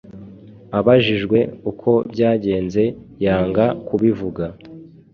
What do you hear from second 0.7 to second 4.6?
abajijwe uko byagenze yanga kubivuga